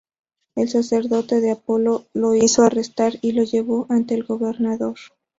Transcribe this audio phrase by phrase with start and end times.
[0.55, 4.95] El sacerdote de Apolo lo hizo arrestar y lo llevó ante el gobernador.